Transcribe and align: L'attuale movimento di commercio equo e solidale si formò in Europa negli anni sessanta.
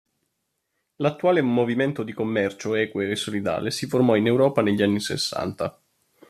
L'attuale 0.95 1.43
movimento 1.43 2.01
di 2.01 2.11
commercio 2.11 2.73
equo 2.73 3.01
e 3.01 3.15
solidale 3.15 3.69
si 3.69 3.85
formò 3.85 4.15
in 4.15 4.25
Europa 4.25 4.63
negli 4.63 4.81
anni 4.81 4.99
sessanta. 4.99 5.77